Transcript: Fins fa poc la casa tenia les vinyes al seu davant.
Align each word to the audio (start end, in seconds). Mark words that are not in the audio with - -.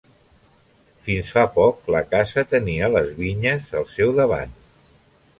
Fins 1.07 1.33
fa 1.35 1.43
poc 1.57 1.91
la 1.95 2.01
casa 2.13 2.43
tenia 2.53 2.89
les 2.93 3.11
vinyes 3.19 3.69
al 3.83 3.85
seu 3.97 4.15
davant. 4.21 4.57